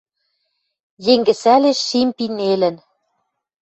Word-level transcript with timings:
Йӹнгӹсӓлеш 1.05 1.79
шим 1.87 2.09
Пи 2.17 2.25
нелӹн 2.37 2.75